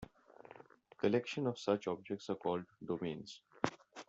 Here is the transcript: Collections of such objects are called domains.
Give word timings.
Collections 0.97 1.45
of 1.45 1.59
such 1.59 1.85
objects 1.87 2.27
are 2.31 2.35
called 2.35 2.65
domains. 2.83 3.39